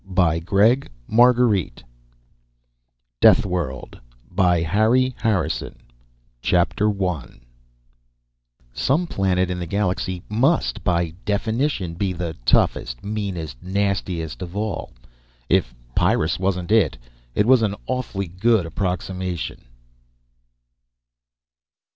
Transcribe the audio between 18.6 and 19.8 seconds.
approximation!